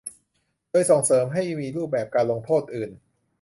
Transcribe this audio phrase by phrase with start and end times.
[0.71, 2.91] โดยส่งเสริมให้มีรูปแบบการลงโทษอื่น